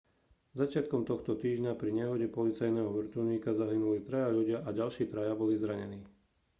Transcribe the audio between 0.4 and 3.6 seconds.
začiatkom tohto týždňa pri nehode policajného vrtuľníka